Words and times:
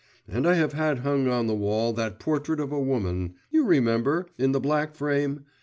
And 0.27 0.47
I 0.47 0.55
have 0.55 0.73
had 0.73 1.01
hung 1.01 1.27
on 1.27 1.45
the 1.45 1.53
wall 1.53 1.93
that 1.93 2.19
portrait 2.19 2.59
of 2.59 2.71
a 2.71 2.81
woman 2.81 3.35
you 3.51 3.63
remember, 3.63 4.25
in 4.35 4.51
the 4.51 4.59
black 4.59 4.95
frame? 4.95 5.45